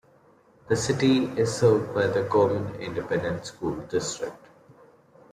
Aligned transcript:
The 0.67 0.75
city 0.75 1.25
is 1.39 1.55
served 1.55 1.93
by 1.93 2.07
the 2.07 2.23
Gorman 2.23 2.73
Independent 2.81 3.45
School 3.45 3.75
District. 3.85 4.35